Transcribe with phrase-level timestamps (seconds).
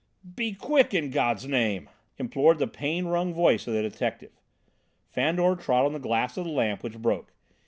[0.35, 4.31] "Be quick, in God's name," implored the pain wrung voice of the detective.
[5.11, 7.31] Fandor trod on the glass of the lamp, which broke.